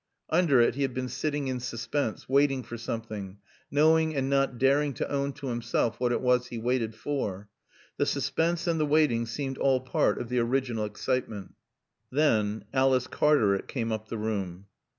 [0.31, 3.37] Under it he had been sitting in suspense, waiting for something,
[3.69, 7.49] knowing and not daring to own to himself what it was he waited for.
[7.97, 11.53] The suspense and the waiting seemed all part of the original excitement.
[12.11, 14.65] Then Alice Cartaret came up the room.